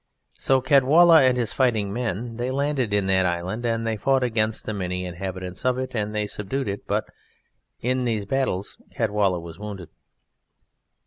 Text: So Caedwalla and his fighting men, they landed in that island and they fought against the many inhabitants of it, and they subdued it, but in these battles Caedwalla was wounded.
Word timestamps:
So 0.39 0.61
Caedwalla 0.61 1.21
and 1.21 1.37
his 1.37 1.53
fighting 1.53 1.93
men, 1.93 2.37
they 2.37 2.49
landed 2.49 2.91
in 2.91 3.05
that 3.05 3.27
island 3.27 3.67
and 3.67 3.85
they 3.85 3.97
fought 3.97 4.23
against 4.23 4.65
the 4.65 4.73
many 4.73 5.05
inhabitants 5.05 5.63
of 5.63 5.77
it, 5.77 5.93
and 5.95 6.15
they 6.15 6.25
subdued 6.25 6.67
it, 6.67 6.87
but 6.87 7.05
in 7.81 8.03
these 8.03 8.25
battles 8.25 8.79
Caedwalla 8.97 9.39
was 9.39 9.59
wounded. 9.59 9.89